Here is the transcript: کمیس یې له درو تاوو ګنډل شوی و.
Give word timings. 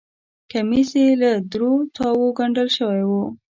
کمیس 0.51 0.89
یې 1.01 1.09
له 1.21 1.31
درو 1.51 1.73
تاوو 1.95 2.27
ګنډل 2.37 2.69
شوی 2.77 3.03
و. 3.07 3.11